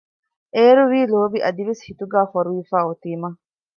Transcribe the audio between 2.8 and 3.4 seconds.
އޮތީމަ